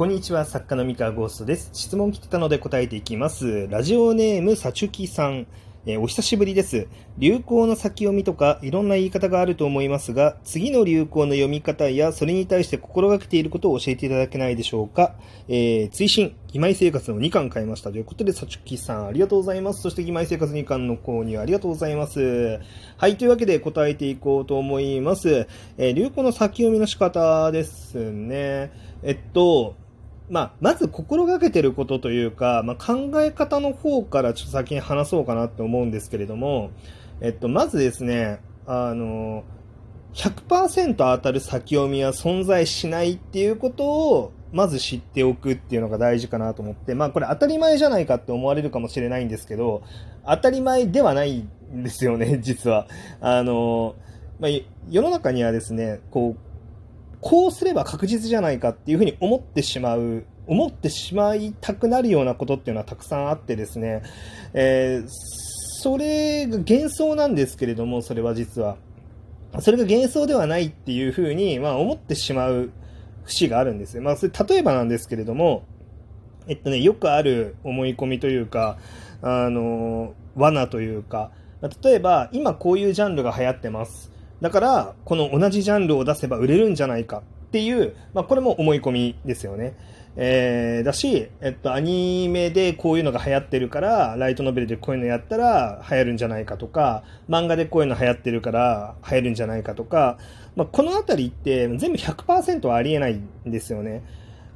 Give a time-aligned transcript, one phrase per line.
[0.00, 1.68] こんにちは、作家の三河ゴーストです。
[1.74, 3.68] 質問来てたので答えていきます。
[3.68, 5.46] ラジオネーム、さちゅきさん。
[5.84, 6.88] えー、お久しぶりです。
[7.18, 15.16] 流行の先読みとかいろんな言い方があると思いますが、次の流行の読み方やそれに対して心がけていることを教えていただけないでしょうか。
[15.48, 19.82] えー、追伸、義妹生活の2巻買いましたということで、さちゅきさんありがとうございます。
[19.82, 22.58] そして義妹生活2巻の購入ありがとうございます。
[22.96, 25.46] はい、というわけで答えていこうと思います。
[25.76, 28.72] えー、流行の先読みの仕方ですね。
[29.02, 29.76] えっと、
[30.30, 36.70] まあ、まず心がけてることというか、まあ、考え方の方からちょっと先に話そうかなって思うんですけれども、
[37.20, 39.42] えっと、まずですね、あの、
[40.14, 49.82] 100%当たる先読みは存在しないっていうことを、まず知っておくっていうのが大事かなと思って、まあこれ当たり前じゃないかって思われるかもしれないんですけど、
[50.26, 52.88] 当たり前ではないんですよね、実は。
[53.20, 53.94] あの、
[54.40, 54.50] まあ、
[54.88, 56.49] 世の中にはですね、こう、
[57.20, 64.02] こうすれば確実じゃないかっていうふうに思ってしまう、思ってしまいたくなるようなことっていうのはたくさんあってですね、
[64.54, 65.06] えー、
[65.82, 68.76] それが幻想なんですけれども、それは実は。
[69.58, 72.70] それが幻想ではないっていうふうに、まあ、思ってしまう
[73.24, 74.02] 節があるんですよ。
[74.02, 75.64] まあ、それ例えばなんですけれども、
[76.46, 78.78] えっとね、よくある思い込みというか、
[79.22, 81.30] あの、罠というか、
[81.82, 84.10] 例えば、今こういうジャンルが流行ってます。
[84.40, 89.76] だから、この同じジャンルを出せば売れるんじゃないかっていう、まあ、これも思い込みですよね。
[90.16, 100.18] えー、だし、えっと、アニメでこういうのが流行ってるから、ライトノベルでこういうのやったら流行るんじゃないかとか、漫画でこういうの流行ってるから流行るんじゃないかとか、
[100.56, 104.02] まあ、このあたりって全部100%はありえないんですよね。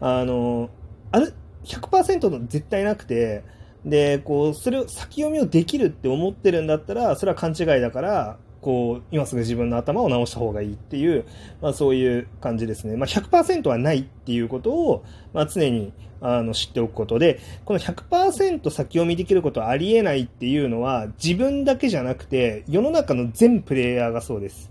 [0.00, 0.70] あの、
[1.12, 3.44] ある、100%の絶対なくて、
[3.84, 11.26] で、こう、それを先読みをできるって思ってるんだったら、それは勘違いだから、こう、今すぐ自分の頭を直した方がいいっていう、
[11.60, 12.96] まあそういう感じですね。
[12.96, 24.70] まあ100%はないっていうことを、まあ常に、あの、知っておくことで、この100%先読みできることはありえないっていうのは、自分だけじゃなくて、世の中の全プレイヤーがそうです。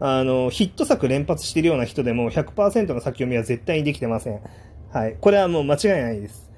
[0.00, 4.40] あの、ヒット作連発してるような人でも100%の先読みは絶対にできてません。
[4.92, 5.16] はい。
[5.18, 6.50] これはもう間違いないです。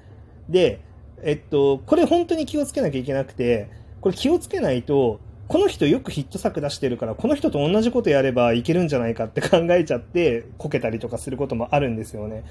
[0.49, 0.81] で、
[1.21, 3.69] えっと、これ本当に気をつけなきゃいけなくて、
[4.01, 12.43] これ気をつけないと、この人よくヒット作出してるから、この人と同じことやればいけるんじゃないかって 考えちゃって、こけたりとかすることもあるんですよね。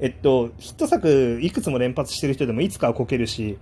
[0.00, 3.58] えっと、ヒット作いくつも連発してる人でもいつかはこけるし、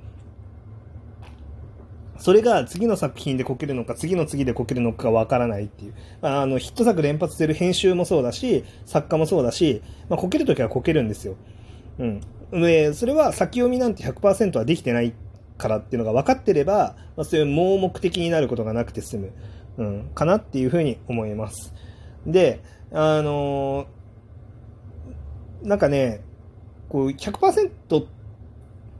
[2.19, 5.95] それが次の作品でこけるのか、次の次でこけるのかわからないっていう。
[6.23, 11.37] あの、ヒット作連発してる編集もそうだし、作家もそうだし、まあ、こけるときはこけるんですよ。
[11.99, 12.21] うん。
[12.53, 15.13] で、それは先読みなんて100%はできてない
[15.59, 19.33] からっていうのが分かってれば、まあ、そういう盲目的になることがなくて済む、
[19.79, 21.73] うん、かなっていうふうに思います。
[22.27, 22.61] で、
[22.93, 26.21] あのー、なんかね、
[26.89, 28.07] こう100%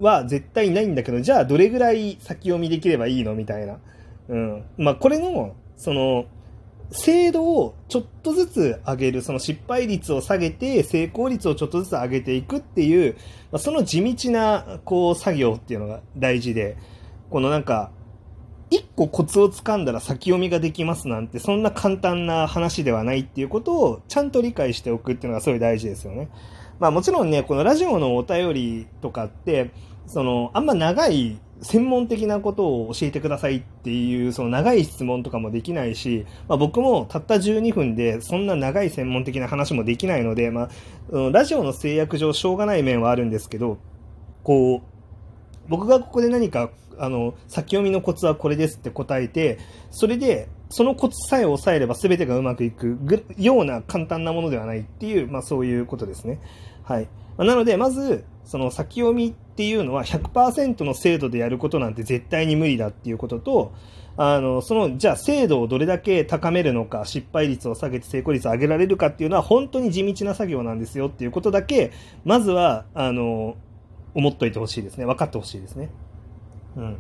[0.01, 3.35] は絶対ないんだけど、じゃあどれぐらい先読みできればいいの？
[3.35, 3.79] みたいな。
[4.29, 4.65] うん。
[4.77, 6.27] まあ、これの、その、
[6.91, 13.15] 精度をちょっとずつ上げる、その失敗率を下げて成功率をちょっとずつ上げていくっていう、
[13.51, 16.77] まあ、その地道な、こう、作業っていうのが大事で、
[17.31, 17.91] このなんか、
[18.71, 26.29] 一個コツをつかんだら先読みができますなんて、そんな簡単な話ではないっていうことをちゃんと理解しておくっていうのがすごい大事ですよね。
[26.79, 29.71] まあもちろんね、このラジオのお便りとかって、
[30.07, 40.69] その、あんま長い専門的なことを教えてくださいっていう、その長い質問とかもできないし、まあ、僕もたった12分でそんな長い専門的な話もできないので、ま
[41.13, 43.79] あ、ラジオの制約上しょうがない面はあるんですけど、
[44.43, 44.97] こう、
[45.69, 49.59] 僕がここで何か、あの、先読みのコツはこれですって答えて、
[49.91, 52.99] それで、そのコツさえ抑えれば全てがうまくいく
[53.39, 56.41] ような簡単なものではないっていう、まあそういうことですね。
[56.85, 57.09] はい。
[57.39, 63.75] なので、まず、その先読みっていうのは100%の精度でやることなんて絶対に無理だっていうことと、
[64.17, 71.91] あの、その、じゃあ精度をどれだけ高めるのか、失敗率を下げて成功率を上げられるかっていうのは本当に地道な作業なんですよっていうことだけ、
[72.25, 73.57] まずは、あの、
[74.15, 75.05] 思っといてほしいですね。
[75.05, 75.91] 分かってほしいですね。
[76.77, 76.97] うん。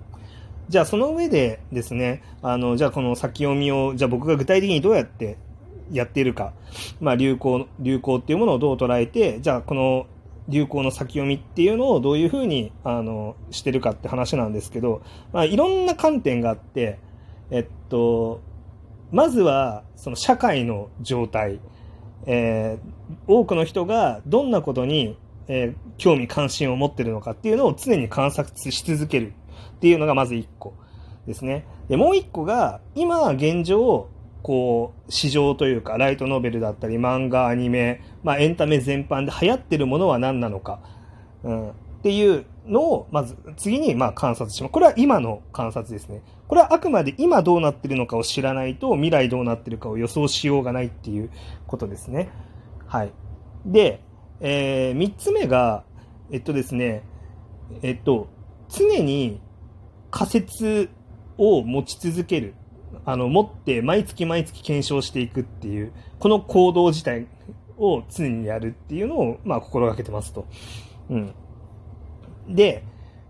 [0.69, 5.39] じゃあその上でですね、あの、じゃあこの先読みを、じゃあ僕が具体的にどうやって
[5.93, 6.53] やっているか、
[7.01, 10.07] まあ流行、流行っていうものをどう捉えて、じゃあこの
[10.49, 15.03] 流行の先読みっていうのをどういうふうに、あの、してるかって話なんですけど、
[15.33, 16.99] まあ、いろんな観点があって、
[17.51, 18.41] えっと、
[19.11, 21.61] まずは、その社会の状態、
[22.27, 25.17] えー、多くの人がどんなことに、
[25.49, 29.33] えー、興味関心を持ってるのかっていうのを常に観察し続ける
[29.77, 30.75] っていうのがまず一個
[31.27, 31.67] ですね。
[31.89, 34.09] で、もう一個が、今現状、
[34.47, 40.79] こう、市場というか、ライトノベルだったり、漫画、アニメ、まあ、エンタメ全般で流行ってるものは何なのか。
[41.43, 41.71] うん。
[41.71, 41.73] っ
[42.05, 44.73] ていうのを、まず次にまあ観察します。
[44.73, 46.23] これは今の観察ですね。
[46.47, 51.31] これはあくまで今どうなってるのかを知らないと未来どうなってるかを予想しようがないっていう
[51.67, 52.29] ことですね。
[52.87, 53.11] はい。
[53.65, 54.01] で、
[54.39, 55.83] えー、三つ目が、
[56.31, 57.03] えっとですね、
[57.83, 58.29] えっと、
[58.69, 59.41] 常に
[60.13, 60.89] 仮説
[61.37, 62.55] を持ち続ける。
[63.07, 67.29] あの、持って毎月毎月検証していくっていう、この行動自体
[67.79, 70.47] を常にやるっていうのを、まあ、心がけてますと。
[71.09, 71.35] うん。
[72.49, 72.83] で、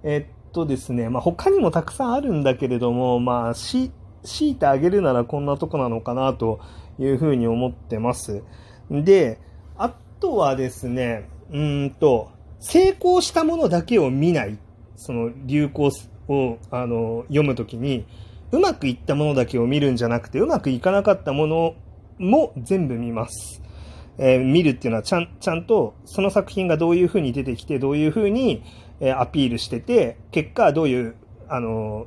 [0.02, 3.92] えっとですね、まあ、他にもたくさんあるんだけれども、まあ、し、
[4.22, 6.58] 強いてあげるならこんなとこなのかなと
[6.98, 8.42] いうふうに思ってます。
[8.90, 9.38] で、
[9.76, 12.30] あとはですね、うんと、
[12.60, 14.58] 成功したものだけを見ない、
[14.96, 15.90] その流行
[16.28, 18.06] をあの読むときに、
[18.52, 21.74] うまくいったものだけを見るんじゃなくて、うまくいかなかったもの
[22.18, 23.62] も全部見ます。
[24.18, 28.62] えー、見るっていうのはちゃん、ちゃんとその作品がどういうふうに出てきて、どういうふうに、
[29.00, 31.16] えー、アピールしてて、結果はどういう、
[31.48, 32.06] あの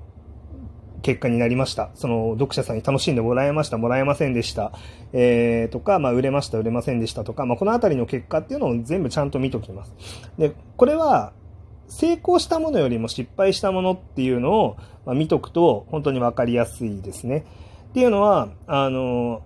[1.01, 1.91] 結果になりました。
[1.95, 4.73] その読者さんに楽しんでもらえました、もらえませんでした、
[5.13, 9.93] えー、とか、まあ、売れました、売れませんでしたとか、まあ、このあたりの結果っていうのを全部ちゃんと見ときます。
[10.37, 11.31] で、これは、
[11.89, 17.45] 成功したものよりも失敗したものっていうのを、まあ、見とくと本当にわかりやすいですね。
[17.89, 19.41] っていうのは、あの、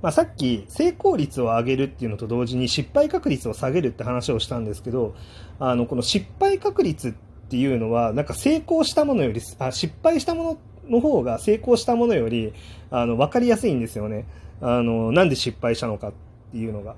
[0.00, 5.14] まあ、さっき成功率を上げるっていうのと同時に失敗確率を下げるって話をしたんですけど、
[5.58, 7.12] あの、この失敗確率っ
[7.48, 10.58] ていうのは、なんか成功したものより、あ失敗したもの
[10.88, 12.52] の方が成功したものより、
[12.90, 14.26] あの、わかりやすいんですよね。
[14.60, 16.12] あの、なんで失敗したのかっ
[16.50, 16.96] ていうのが。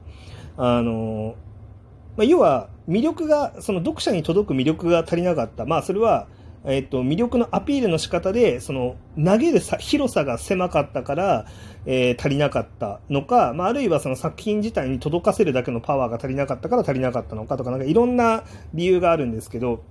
[0.57, 1.35] あの、
[2.17, 5.65] まあ、要は、魅力が、その読者に届く魅力が足りなかった。
[5.65, 6.27] まあ、それは、
[6.67, 11.47] えっと、魅力のアピールの仕方で、その、投げるさ広さが狭かったから、
[11.87, 19.83] えー、足りなかったのか、まあ、あるいはその作品自体に届かせるだけのパワーが足りなかったから足りなかったのかとか、なんかいろんな理由があるんですけど、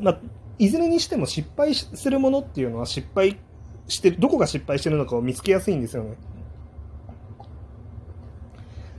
[0.00, 0.18] まあ、
[0.58, 3.38] いずれにしても失敗するものっていうのは失敗
[3.88, 6.16] してる、どこが失敗してるのかを見つけやすいんですよね。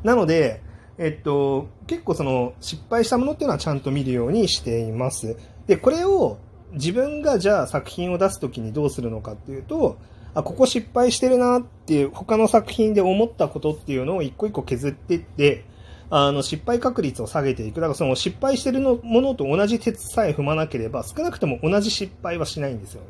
[0.03, 0.61] なので、
[0.97, 5.37] えっと、結構その失敗したものっていうのはちゃんと見るようにしています。
[5.67, 6.37] で、これを
[6.73, 9.97] 自分がじゃあ作品を出すときにどうするのかっていうと、
[10.33, 15.65] あ、ここ失敗してるなっていう他の作品で思ったことっていうのを一個一個削っていって、
[16.09, 17.75] あの失敗確率を下げていく。
[17.75, 23.07] だからその失敗してるのものと同じ鉄さえ踏まなければ少なくとも同じ失敗はしないんですよね。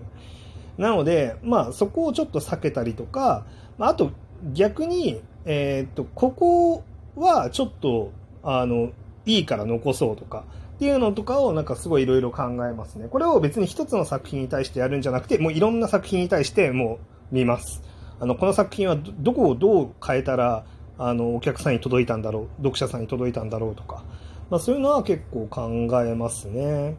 [0.78, 3.45] なので、まあそこをちょっと避けたりとか、
[3.80, 4.12] あと
[4.54, 6.84] 逆に、えー、っと、ここ
[7.18, 8.12] はちょっと、
[8.44, 8.92] あの、
[9.25, 13.08] いいから残そうとか、っていうのとかをなんかすごいいろいろ考えますね。
[13.10, 17.00] これを別に一つの作品に対してやるんじゃなくて、もういろんな作品に対しても
[17.31, 17.81] う見ます。
[18.19, 20.66] あの、この作品はどこをどう変えたら、
[21.00, 24.04] あの、お客さんに届いたんだろう、読者さんに届いたんだろうとか、
[24.50, 25.70] まあそういうのは結構考
[26.04, 26.96] えますね。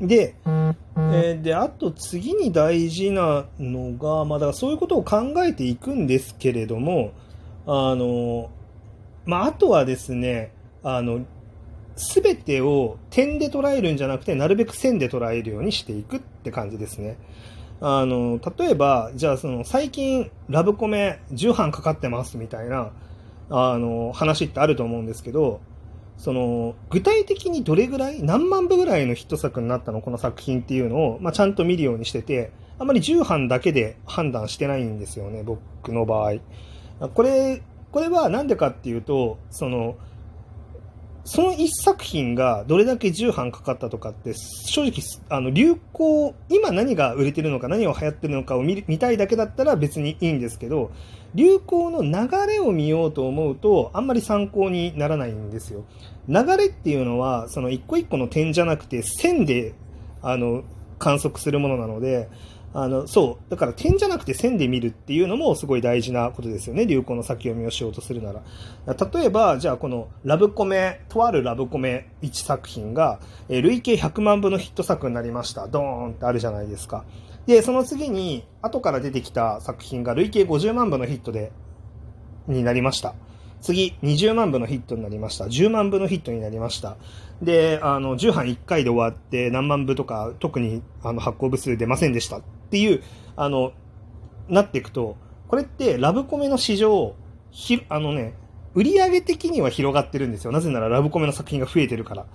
[0.00, 7.12] で、えー、で、あと次に大事なのが、まあだからそういうことを考えていくんですけれども、
[7.66, 8.50] あの、
[9.24, 10.52] まあ、あとはですね、
[10.82, 11.24] あの、
[11.96, 17.16] すべてを点で捉えるんじゃなくて、なるべく線で捉えるようにしていくって感じですね。
[17.80, 22.92] あの、例えば、じゃあその、最近、ラブコメ10版かかってますみたいな、
[23.50, 25.60] あの、話ってあると思うんですけど、
[26.16, 36.34] その、具体的にどれぐらい、何万部ぐらいのヒット作になったの、この作品っていうのを、まあ、ちゃんと見るようにしてて、あまり10版だけで判断してないんですよね、僕の場合。
[37.14, 37.62] これ
[37.92, 39.96] これはなんでかっていうと、その、
[41.24, 44.94] その一作品がどれだけ重版かかったとかって、正直、
[45.28, 50.90] あの、流行、今何が売れてるのか、何を流行ってるのかを見見たいだけだったら別にいいんですけど、
[51.34, 55.84] 流行の流れを見ようと思うと、あんまり参考にならないんですよ。
[56.28, 59.74] 流れっていうのは、その一個一個の点じゃなくて、線で、
[60.22, 60.64] あの、
[60.98, 62.28] 観測するものなので、
[62.74, 63.50] あの、そう。
[63.50, 66.86] だから点じゃなくて線で見るっていうのもすごい大事なことですよね。
[66.86, 68.42] 流行の先読みをしようとするなら。
[69.12, 75.68] 例えば、じゃあこのラブコメ、とあるラブコメ1作品が、え、累計100万部のヒット作になりました。
[75.68, 77.04] ドーンってあるじゃないですか。
[77.46, 81.52] で、その次に、後から出てきた作品が累計50万部のヒットで、
[82.48, 83.14] になりました。
[83.62, 85.44] 次、20万部のヒットになりました。
[85.44, 86.96] 10万部のヒットになりました。
[87.40, 93.02] で、あの、10版1回で終わって何万部とか特にあの発行部数出ませんでしたっていう、
[93.36, 93.72] あの、
[94.48, 95.16] なっていくと、
[95.46, 97.14] これってラブコメの市場、
[97.52, 98.34] ひ、あのね、
[98.74, 100.50] 売上的には広がってるんですよ。
[100.50, 102.26] なぜならラブコメの作品が増えてるから。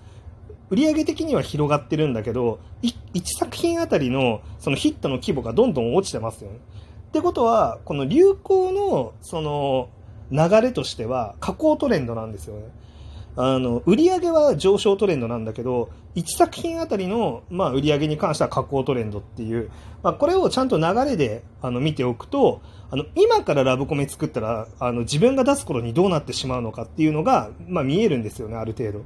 [0.70, 6.60] 売上的には広がってるんだけど、1作品あたりのそのヒットの規模がどんどん落ちてますよね。
[7.10, 9.90] ってことは、この流行の、その、
[10.32, 12.64] 流れとしては、下降トレンドなんですよね。
[13.40, 19.70] あの、売り上げは上昇トレンドなんだけど、1作品あたりの、まあ、売り上げに関しては下降トレンドっていう、
[20.02, 29.02] まあ、これをちゃんと流れで、あの、見ておくと、あの、今からラブコメ作ったら、あの、自分が出す頃にどうなってしまうのかっていうのが、まあ、見えるんですよね、ある程度。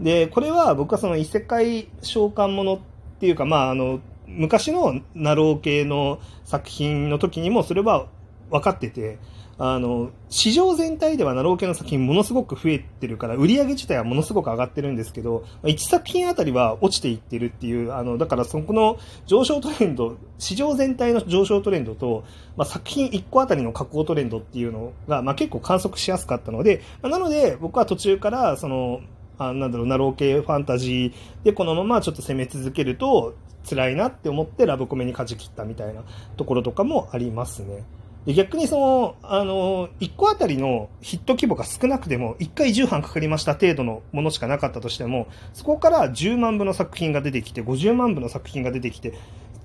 [0.00, 2.78] で、これは僕はその異世界召喚ものっ
[3.20, 8.06] ていうか、まあ、あの、昔のなろう系の作品の時にもそれは
[8.50, 9.18] 分かってて、
[9.64, 22.24] あの、市場全体ではなろう系の作品ものすごく増えてるから、売り上げ自体はものすごく上がってるんですけど、1作品あたりは落ちていってるっていう、あの、だからそこの上昇トレンド、市場全体の上昇トレンドと、
[22.56, 28.98] まあ、作品1個あたりの下降トレンドっていうのが、まあ、結構観測しやすかったので、まあ、なので僕は途中から、その、
[29.38, 33.36] あなんだろう、ナロー系ファンタジーでこのままちょっと攻め続けると
[33.70, 36.02] 辛いなって思ってラブコメに舵切ったみたいな
[36.36, 37.84] ところとかもありますね。
[38.26, 49.12] 逆にその、あの、1個あたりのヒット規模が少なくても、1回10版かかりました程度のものしかなかったとしても、そこから10万部の作品が出てきて、50万部の作品が出てきて、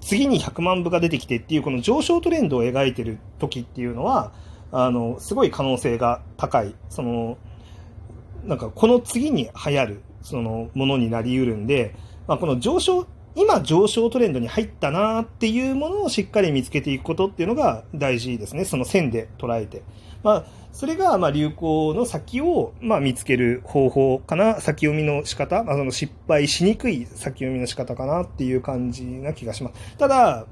[0.02, 4.32] 次に100万部が出てきてっていう、この上昇トレンドを描いてる時っていうのは、
[4.72, 6.74] あの、すごい可能性が高い。
[6.90, 7.38] その、
[8.44, 11.96] なんかこの次に流行る、そのものになり得るんで、
[12.28, 13.06] まあ、この上昇
[13.38, 18.66] 今上昇トレンドに入ったなっていうものをしっかり見つけていくことっていうのが大事ですね。
[18.66, 19.84] その線で捉えて。
[20.24, 24.60] まあ、それが、まあ、流行の先を、まあ、見つける方法かな。
[24.60, 29.98] 先読みの仕方、まあ、その失敗しにくい先読みの仕方かなっていう感じな気がします。
[29.98, 30.48] ただ、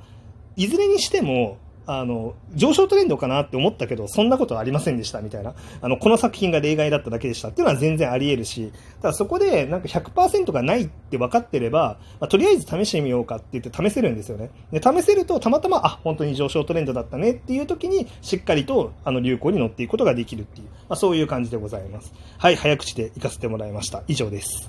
[0.56, 5.54] いずれにしても、あの、上昇トレンドかなって思ったけど、そんなことはありませんでしたみたいな。
[5.82, 14.50] あの、この作品が例外だっただけでしたっていうのは全然あり得るし、ただそこでなんか100%がないって分かってれば、まあ、とりあえず試してみようかって言って試せるんですよね。
[14.72, 22.14] で、試せるとたまたま、あ、本当に上昇トレンドだったねっていう時に、しっかりとあの流行に乗っていくことができるっていう、まあ、そういう感じでございます。
[22.38, 24.04] はい、早口で行かせてもらいました。
[24.08, 24.64] 以上です。